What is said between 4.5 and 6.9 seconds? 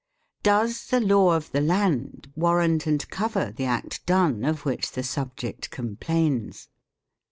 which the subject complains?